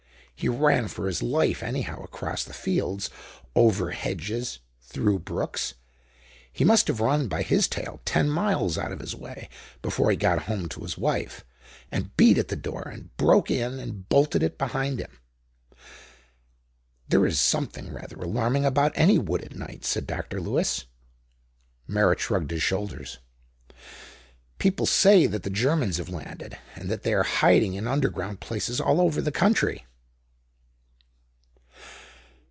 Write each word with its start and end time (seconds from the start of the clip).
He 0.33 0.49
ran 0.49 0.87
for 0.87 1.05
his 1.05 1.21
life, 1.21 1.61
anyhow; 1.61 2.03
across 2.03 2.45
fields, 2.45 3.11
over 3.55 3.91
hedges, 3.91 4.57
through 4.81 5.19
brooks. 5.19 5.75
He 6.51 6.65
must 6.65 6.87
have 6.87 6.99
run, 6.99 7.27
by 7.27 7.43
his 7.43 7.67
tale, 7.67 8.01
ten 8.05 8.27
miles 8.27 8.75
out 8.75 8.91
of 8.91 9.01
his 9.01 9.13
way 9.15 9.49
before 9.83 10.09
he 10.09 10.17
got 10.17 10.45
home 10.45 10.67
to 10.69 10.79
his 10.79 10.97
wife, 10.97 11.45
and 11.91 12.17
beat 12.17 12.39
at 12.39 12.47
the 12.47 12.55
door, 12.55 12.81
and 12.87 13.15
broke 13.17 13.51
in, 13.51 13.77
and 13.77 14.09
bolted 14.09 14.41
it 14.41 14.57
behind 14.57 14.97
him.". 14.99 15.19
"There 17.07 17.27
is 17.27 17.39
something 17.39 17.93
rather 17.93 18.15
alarming 18.17 18.65
about 18.65 18.93
any 18.95 19.19
wood 19.19 19.43
at 19.43 19.53
night," 19.55 19.85
said 19.85 20.07
Dr. 20.07 20.41
Lewis. 20.41 20.85
Merritt 21.85 22.19
shrugged 22.19 22.49
his 22.49 22.63
shoulders. 22.63 23.19
"People 24.57 24.87
say 24.87 25.27
that 25.27 25.43
the 25.43 25.51
Germans 25.51 25.97
have 25.97 26.09
landed, 26.09 26.57
and 26.73 26.89
that 26.89 27.03
they 27.03 27.13
are 27.13 27.21
hiding 27.21 27.75
in 27.75 27.85
underground 27.87 28.39
places 28.39 28.81
all 28.81 28.99
over 28.99 29.21
the 29.21 29.31
country." 29.31 29.85